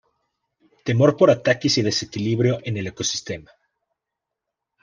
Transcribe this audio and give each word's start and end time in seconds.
Temor 0.83 1.15
por 1.15 1.29
ataques 1.29 1.77
y 1.77 1.83
desequilibrio 1.83 2.57
en 2.63 2.75
el 2.75 2.87
ecosistema. 2.87 3.51